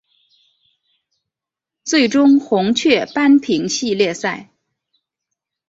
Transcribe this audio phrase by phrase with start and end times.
[1.83, 4.49] 最终红雀扳平系列赛。